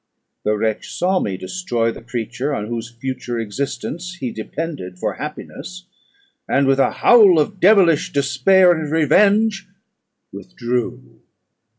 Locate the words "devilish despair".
7.59-8.71